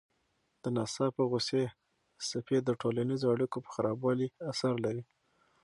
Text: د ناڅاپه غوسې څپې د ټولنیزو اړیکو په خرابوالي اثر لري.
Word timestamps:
د 0.61 0.63
ناڅاپه 0.75 1.23
غوسې 1.31 1.63
څپې 2.27 2.57
د 2.63 2.69
ټولنیزو 2.81 3.31
اړیکو 3.35 3.57
په 3.65 3.69
خرابوالي 3.75 4.27
اثر 4.51 4.73
لري. 4.85 5.03